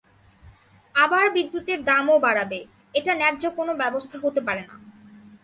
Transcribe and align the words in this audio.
আবার 0.95 1.25
বিদ্যুতের 1.29 1.79
দামও 1.83 2.17
বাড়াবে, 2.19 2.59
এটা 2.93 3.11
ন্যায্য 3.15 3.43
কোনো 3.49 3.71
ব্যবস্থা 3.75 4.17
হতে 4.23 4.41
পারে 4.47 4.63
না। 4.69 4.75